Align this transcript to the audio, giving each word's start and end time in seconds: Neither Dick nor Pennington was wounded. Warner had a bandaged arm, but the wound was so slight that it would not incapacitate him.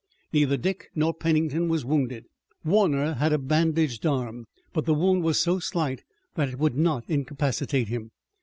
Neither 0.33 0.57
Dick 0.57 0.89
nor 0.95 1.13
Pennington 1.13 1.67
was 1.67 1.85
wounded. 1.85 2.25
Warner 2.65 3.13
had 3.13 3.31
a 3.33 3.37
bandaged 3.37 4.03
arm, 4.03 4.47
but 4.73 4.85
the 4.87 4.95
wound 4.95 5.21
was 5.21 5.39
so 5.39 5.59
slight 5.59 6.01
that 6.33 6.49
it 6.49 6.57
would 6.57 6.75
not 6.75 7.03
incapacitate 7.07 7.87
him. 7.89 8.09